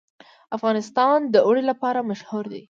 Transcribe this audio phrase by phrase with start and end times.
[0.57, 2.59] افغانستان د اوړي لپاره مشهور دی.